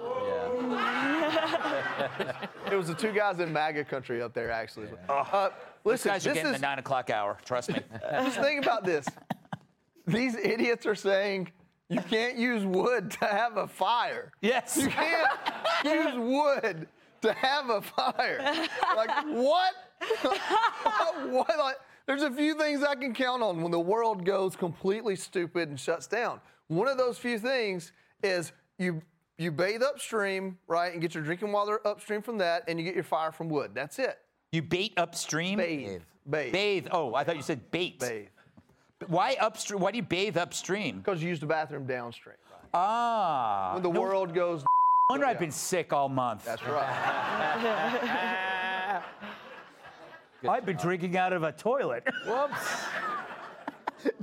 It 2.70 2.74
was 2.74 2.88
the 2.88 2.94
two 2.94 3.12
guys 3.12 3.38
in 3.38 3.52
MAGA 3.52 3.84
country 3.84 4.20
up 4.20 4.34
there, 4.34 4.50
actually. 4.50 4.88
Uh, 5.08 5.48
These 5.48 5.52
listen, 5.84 6.10
guys 6.10 6.26
are 6.26 6.30
this 6.30 6.38
getting 6.38 6.54
is, 6.54 6.60
the 6.60 6.66
nine 6.66 6.78
o'clock 6.78 7.10
hour. 7.10 7.38
Trust 7.44 7.70
me. 7.70 7.80
just 8.10 8.40
think 8.40 8.62
about 8.64 8.84
this. 8.84 9.06
These 10.06 10.34
idiots 10.36 10.84
are 10.84 10.94
saying 10.96 11.52
you 11.88 12.00
can't 12.00 12.36
use 12.36 12.64
wood 12.64 13.10
to 13.12 13.26
have 13.26 13.56
a 13.56 13.68
fire. 13.68 14.32
Yes. 14.40 14.76
You 14.76 14.88
can't 14.88 15.28
use 15.84 16.14
wood 16.16 16.88
to 17.22 17.32
have 17.32 17.70
a 17.70 17.80
fire. 17.82 18.66
Like 18.96 19.10
what? 19.28 19.74
what? 21.30 21.58
Like, 21.58 21.76
there's 22.06 22.22
a 22.22 22.30
few 22.30 22.54
things 22.54 22.82
I 22.82 22.94
can 22.94 23.14
count 23.14 23.42
on 23.42 23.62
when 23.62 23.72
the 23.72 23.80
world 23.80 24.24
goes 24.24 24.56
completely 24.56 25.16
stupid 25.16 25.68
and 25.68 25.78
shuts 25.78 26.06
down. 26.06 26.40
One 26.68 26.88
of 26.88 26.98
those 26.98 27.18
few 27.18 27.38
things 27.38 27.92
is 28.22 28.52
you 28.78 29.02
you 29.38 29.52
bathe 29.52 29.82
upstream, 29.82 30.58
right, 30.66 30.92
and 30.92 31.00
get 31.00 31.14
your 31.14 31.22
drinking 31.22 31.52
water 31.52 31.80
upstream 31.86 32.22
from 32.22 32.38
that, 32.38 32.64
and 32.68 32.78
you 32.78 32.84
get 32.84 32.94
your 32.94 33.04
fire 33.04 33.32
from 33.32 33.48
wood. 33.48 33.72
That's 33.74 33.98
it. 33.98 34.18
You 34.52 34.62
bait 34.62 34.94
upstream? 34.96 35.58
Bathe. 35.58 36.02
Bathe. 36.28 36.52
Bathe. 36.52 36.88
Oh, 36.90 37.14
I 37.14 37.24
thought 37.24 37.36
you 37.36 37.42
said 37.42 37.70
bait. 37.70 38.00
Bathe. 38.00 38.28
Why 39.08 39.36
upstream? 39.40 39.80
Why 39.80 39.90
do 39.90 39.98
you 39.98 40.02
bathe 40.02 40.38
upstream? 40.38 40.98
Because 40.98 41.22
you 41.22 41.28
use 41.28 41.40
the 41.40 41.46
bathroom 41.46 41.86
downstream. 41.86 42.36
Ah. 42.72 43.72
When 43.74 43.82
the 43.82 43.90
no 43.90 44.00
world 44.00 44.34
goes. 44.34 44.64
wonder 45.10 45.26
I've 45.26 45.38
been 45.38 45.50
sick 45.50 45.92
all 45.92 46.08
month. 46.08 46.44
That's 46.44 46.66
right. 46.66 49.02
I've 50.48 50.64
been 50.64 50.76
drinking 50.76 51.16
out 51.16 51.32
of 51.32 51.42
a 51.42 51.52
toilet. 51.52 52.04
Whoops. 52.26 52.84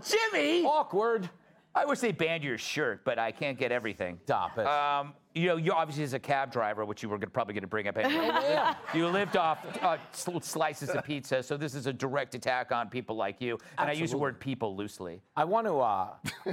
Jimmy! 0.31 0.65
Awkward. 0.65 1.29
I 1.75 1.85
wish 1.85 1.99
they 1.99 2.11
banned 2.11 2.43
your 2.43 2.57
shirt, 2.57 3.03
but 3.03 3.17
I 3.17 3.31
can't 3.31 3.57
get 3.57 3.71
everything. 3.71 4.19
Stop 4.25 4.57
it. 4.59 4.67
Um, 4.67 5.13
you 5.33 5.47
know, 5.47 5.55
you 5.55 5.71
obviously 5.71 6.03
as 6.03 6.13
a 6.13 6.19
cab 6.19 6.51
driver, 6.51 6.85
which 6.85 7.01
you 7.01 7.09
were 7.09 7.17
gonna, 7.17 7.31
probably 7.31 7.55
going 7.55 7.63
to 7.63 7.67
bring 7.67 7.87
up 7.87 7.97
anyway. 7.97 8.29
You 8.93 9.07
lived 9.07 9.37
off 9.37 9.65
uh, 9.81 9.97
slices 10.11 10.89
of 10.89 11.03
pizza, 11.03 11.41
so 11.41 11.57
this 11.57 11.73
is 11.73 11.87
a 11.87 11.93
direct 11.93 12.35
attack 12.35 12.71
on 12.71 12.89
people 12.89 13.15
like 13.15 13.41
you. 13.41 13.57
And 13.79 13.89
I 13.89 13.93
use 13.93 14.11
the 14.11 14.17
word 14.17 14.39
people 14.39 14.75
loosely. 14.75 15.21
I 15.35 15.45
want 15.45 15.65
to 15.65 15.79
uh, 15.79 16.09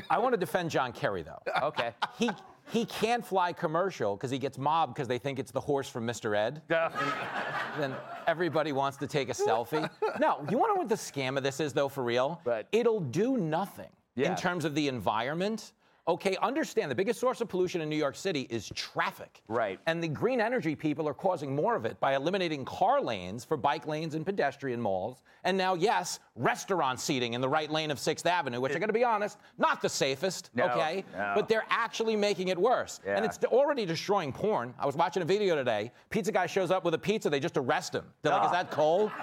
I 0.08 0.18
want 0.18 0.32
to 0.32 0.38
defend 0.38 0.70
John 0.70 0.92
Kerry 0.92 1.22
though. 1.22 1.42
Okay. 1.62 1.92
He 2.18 2.30
he 2.72 2.86
can't 2.86 3.24
fly 3.24 3.52
commercial 3.52 4.16
because 4.16 4.30
he 4.30 4.38
gets 4.38 4.56
mobbed 4.56 4.94
because 4.94 5.08
they 5.08 5.18
think 5.18 5.38
it's 5.38 5.50
the 5.50 5.60
horse 5.60 5.88
from 5.88 6.06
Mr. 6.06 6.36
Ed. 6.36 6.62
then 7.78 7.94
everybody 8.26 8.72
wants 8.72 8.96
to 8.98 9.06
take 9.06 9.28
a 9.28 9.34
selfie. 9.34 9.88
No, 10.18 10.44
you 10.50 10.56
want 10.56 10.70
to 10.70 10.74
know 10.74 10.80
what 10.80 10.88
the 10.88 10.94
scam 10.94 11.36
of 11.36 11.42
this 11.42 11.60
is 11.60 11.74
though 11.74 11.88
for 11.88 12.02
real? 12.02 12.40
Right. 12.44 12.66
It'll 12.72 13.00
do 13.00 13.36
nothing 13.36 13.90
Yeah. 14.16 14.30
in 14.30 14.36
terms 14.36 14.64
of 14.64 14.74
the 14.74 14.88
environment. 14.88 15.72
Okay, 16.08 16.36
understand 16.42 16.90
the 16.90 16.94
biggest 16.94 17.20
source 17.20 17.40
of 17.40 17.48
pollution 17.48 17.82
in 17.82 17.88
New 17.88 17.94
York 17.96 18.16
City 18.16 18.40
is 18.50 18.72
traffic. 18.74 19.42
Right. 19.46 19.78
And 19.86 20.02
the 20.02 20.08
green 20.08 20.40
energy 20.40 20.74
people 20.74 21.06
are 21.08 21.14
causing 21.14 21.54
more 21.54 21.76
of 21.76 21.84
it 21.84 22.00
by 22.00 22.16
eliminating 22.16 22.64
car 22.64 23.00
lanes 23.00 23.44
for 23.44 23.56
bike 23.56 23.86
lanes 23.86 24.14
and 24.16 24.26
pedestrian 24.26 24.80
malls. 24.80 25.22
And 25.44 25.56
now, 25.56 25.74
yes, 25.74 26.18
restaurant 26.34 26.98
seating 26.98 27.34
in 27.34 27.40
the 27.40 27.48
right 27.48 27.70
lane 27.70 27.92
of 27.92 27.98
6th 27.98 28.26
Avenue, 28.26 28.60
which 28.60 28.72
I'm 28.72 28.80
going 28.80 28.88
to 28.88 28.94
be 28.94 29.04
honest, 29.04 29.38
not 29.58 29.80
the 29.82 29.88
safest, 29.88 30.50
No, 30.54 30.64
okay? 30.70 31.04
no. 31.16 31.32
But 31.36 31.48
they're 31.48 31.66
actually 31.70 32.16
making 32.16 32.48
it 32.48 32.58
worse. 32.58 32.98
And 33.06 33.24
it's 33.24 33.38
already 33.44 33.86
destroying 33.86 34.32
porn. 34.32 34.74
I 34.80 34.86
was 34.86 34.96
watching 34.96 35.22
a 35.22 35.26
video 35.26 35.54
today. 35.54 35.92
Pizza 36.08 36.32
guy 36.32 36.46
shows 36.46 36.72
up 36.72 36.84
with 36.84 36.94
a 36.94 36.98
pizza, 36.98 37.30
they 37.30 37.40
just 37.40 37.56
arrest 37.58 37.94
him. 37.94 38.04
They're 38.22 38.32
like, 38.32 38.44
is 38.44 38.48
Ah. 38.48 38.52
that 38.52 38.70
cold? 38.72 39.12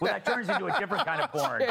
Well, 0.00 0.12
that 0.12 0.22
turns 0.26 0.50
into 0.50 0.66
a 0.66 0.78
different 0.78 1.06
kind 1.06 1.22
of 1.22 1.32
porn. 1.32 1.62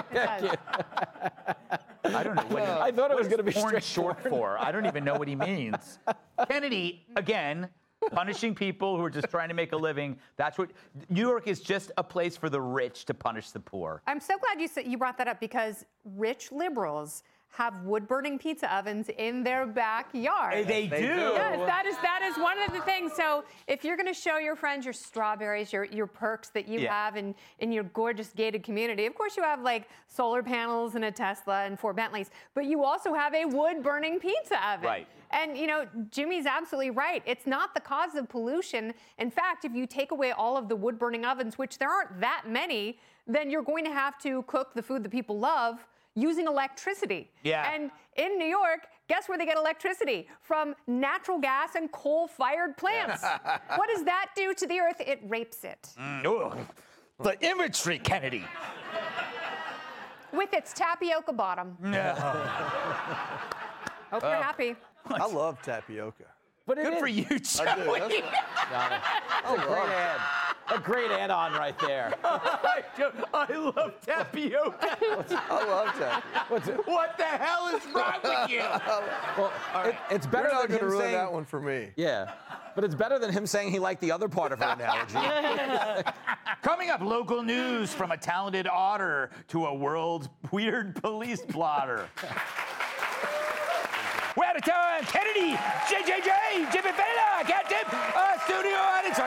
I 2.16 2.24
don't 2.24 2.36
know 2.36 2.44
what 2.44 2.64
he, 2.64 2.70
I 2.70 2.92
thought 2.92 3.12
it 3.12 3.18
was 3.18 3.28
gonna 3.28 3.44
be 3.44 3.52
porn 3.52 3.68
straight 3.68 3.84
short 3.84 4.22
for. 4.22 4.58
I 4.60 4.72
don't 4.72 4.86
even 4.86 5.04
know 5.04 5.16
what 5.16 5.28
he 5.28 5.36
means. 5.36 6.00
Kennedy 6.50 7.06
again. 7.16 7.70
Punishing 8.12 8.54
people 8.54 8.96
who 8.96 9.04
are 9.04 9.10
just 9.10 9.28
trying 9.30 9.50
to 9.50 9.56
make 9.56 9.74
a 9.74 9.76
living. 9.76 10.18
That's 10.38 10.60
what 10.60 10.70
New 11.10 11.28
York 11.28 11.48
is 11.48 11.60
just 11.60 11.92
a 11.98 12.04
place 12.04 12.38
for 12.38 12.48
the 12.48 12.62
rich 12.62 13.06
to 13.06 13.14
punish 13.16 13.50
the 13.50 13.60
poor. 13.60 14.04
I'm 14.06 14.20
so 14.20 14.36
glad 14.38 14.62
you 14.62 14.68
said 14.68 14.86
you 14.86 15.00
brought 15.00 15.18
that 15.18 15.28
up 15.28 15.40
because 15.40 15.84
rich 16.06 16.52
liberals 16.52 17.24
have 17.58 17.82
wood 17.82 18.08
burning 18.08 18.38
pizza 18.38 18.72
ovens 18.74 19.10
in 19.18 19.44
their 19.44 19.66
backyard. 19.66 20.54
They 20.68 20.86
They 20.88 21.02
do. 21.02 21.08
do. 21.08 21.22
Yes, 21.34 21.58
that 21.66 21.88
is 21.88 21.96
that 22.04 22.22
is 22.22 22.38
one 22.38 22.60
of 22.62 22.72
the 22.72 22.82
things. 22.82 23.14
So 23.16 23.44
if 23.66 23.84
you're 23.84 23.98
going 23.98 24.08
to 24.08 24.14
show 24.14 24.38
your 24.38 24.56
friends 24.56 24.86
your 24.86 24.94
strawberries, 24.94 25.74
your 25.74 25.86
your 25.86 26.06
perks 26.06 26.50
that 26.50 26.68
you 26.68 26.82
Yeah. 26.82 26.94
have 26.94 27.16
in 27.18 27.34
in 27.58 27.72
your 27.72 27.86
gorgeous 27.86 28.30
gated 28.32 28.62
community, 28.64 29.08
of 29.08 29.16
course 29.16 29.36
you 29.36 29.42
have 29.42 29.62
like 29.62 29.90
solar 30.08 30.44
panels 30.44 30.94
and 30.94 31.04
a 31.06 31.12
Tesla 31.12 31.64
and 31.66 31.80
four 31.80 31.94
Bentleys, 31.94 32.30
but 32.54 32.66
you 32.66 32.84
also 32.84 33.12
have 33.16 33.34
a 33.34 33.46
wood 33.46 33.82
burning 33.82 34.20
pizza 34.20 34.58
oven. 34.72 34.86
Right. 34.86 35.08
And 35.32 35.58
you 35.58 35.66
know, 35.66 35.88
Jimmy's 36.12 36.46
absolutely 36.46 36.92
right. 36.92 37.24
It's 37.26 37.48
not 37.48 37.74
the 37.74 37.82
cause 37.82 38.14
of 38.14 38.30
pollution. 38.30 38.94
In 39.18 39.32
fact, 39.32 39.66
if 39.66 39.74
you 39.74 39.88
take 39.88 40.12
away 40.12 40.32
all 40.32 40.58
of 40.58 40.70
the 40.70 40.76
wood 40.76 41.00
burning 41.00 41.26
ovens, 41.26 41.58
which 41.58 41.80
there 41.80 41.90
aren't 41.90 42.20
that 42.22 42.44
many, 42.48 43.00
then 43.26 43.50
you're 43.50 43.64
going 43.74 43.84
to 43.84 43.92
have 43.92 44.20
to 44.20 44.44
cook 44.44 44.76
the 44.76 44.84
food 44.84 45.02
that 45.04 45.10
people 45.10 45.40
love 45.40 45.86
using 46.18 46.48
electricity. 46.48 47.30
Yeah. 47.44 47.72
And 47.74 47.92
in 48.16 48.38
New 48.40 48.48
York, 48.48 48.88
guess 49.08 49.30
where 49.30 49.38
they 49.38 49.46
get 49.46 49.56
electricity? 49.58 50.28
From 50.42 50.76
natural 50.88 51.40
gas 51.40 51.76
and 51.76 51.92
coal-fired 51.92 52.76
plants. 52.76 53.24
what 53.76 53.88
does 53.90 54.04
that 54.06 54.30
do 54.36 54.54
to 54.56 54.66
the 54.68 54.80
earth? 54.80 55.00
It 55.00 55.20
rapes 55.28 55.64
it. 55.64 55.90
Mm, 56.00 56.26
ugh. 56.26 56.58
The 57.20 57.38
imagery, 57.48 58.00
Kennedy. 58.00 58.44
With 60.34 60.54
its 60.54 60.74
tapioca 60.74 61.34
bottom. 61.34 61.78
Hope 61.82 61.94
you're 64.24 64.36
Uh, 64.36 64.42
happy. 64.42 64.76
I 65.10 65.26
love 65.28 65.62
tapioca. 65.62 66.26
But 66.66 66.80
it 66.80 66.84
Good 66.84 66.94
is- 66.94 67.00
for 67.00 67.08
you, 67.08 67.24
Joey. 67.26 68.24
Oh, 69.46 69.56
great 69.56 69.90
ad. 69.90 70.20
A 70.20 70.37
great 70.84 71.12
add-on 71.12 71.54
right 71.54 71.78
there. 71.80 72.14
I 72.24 73.48
love 73.52 73.94
tapioca. 74.06 74.98
I 75.50 75.66
love 75.66 76.00
that. 76.00 76.24
What 76.50 77.18
the 77.18 77.24
hell 77.24 77.68
is 77.76 77.82
wrong 77.94 78.14
with 78.24 78.50
you? 78.50 78.62
Well, 79.38 79.52
it, 79.86 79.96
it's 80.10 80.26
better 80.26 80.48
You're 80.48 80.54
not 80.56 80.70
than 80.70 80.80
him 80.80 80.86
ruin 80.88 81.00
saying. 81.00 81.14
that 81.14 81.32
one 81.32 81.46
for 81.46 81.60
me. 81.62 81.90
Yeah, 81.96 82.32
but 82.76 82.84
it's 82.84 82.96
better 82.96 83.20
than 83.20 83.32
him 83.32 83.46
saying 83.46 83.70
he 83.72 83.78
liked 83.78 84.02
the 84.02 84.12
other 84.12 84.28
part 84.28 84.52
of 84.52 84.60
her 84.60 84.66
analogy. 84.74 86.10
Coming 86.64 86.90
up, 86.90 87.02
local 87.02 87.44
news 87.44 87.94
from 87.94 88.12
a 88.12 88.18
talented 88.18 88.68
otter 88.68 89.30
to 89.50 89.66
a 89.68 89.74
world 89.74 90.30
weird 90.52 90.96
police 90.96 91.42
plotter. 91.48 92.10
We're 94.38 94.46
out 94.46 94.56
of 94.56 94.64
time. 94.64 95.04
Kennedy, 95.06 95.58
JJJ, 95.90 96.72
Jimmy 96.72 96.92
Failla, 96.92 97.42
Captain, 97.42 97.90
uh, 97.90 98.38
studio 98.46 98.78
audience. 98.78 99.18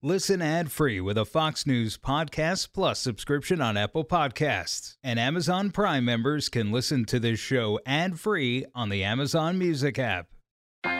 Listen 0.00 0.40
ad 0.40 0.70
free 0.70 1.00
with 1.00 1.18
a 1.18 1.24
Fox 1.24 1.66
News 1.66 1.98
Podcast 1.98 2.68
Plus 2.72 3.00
subscription 3.00 3.60
on 3.60 3.76
Apple 3.76 4.04
Podcasts. 4.04 4.96
And 5.02 5.18
Amazon 5.18 5.72
Prime 5.72 6.04
members 6.04 6.48
can 6.48 6.70
listen 6.70 7.04
to 7.06 7.18
this 7.18 7.40
show 7.40 7.80
ad 7.84 8.20
free 8.20 8.64
on 8.76 8.90
the 8.90 9.02
Amazon 9.02 9.58
Music 9.58 9.98
app. 9.98 10.35